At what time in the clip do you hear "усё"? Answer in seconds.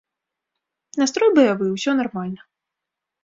1.75-1.91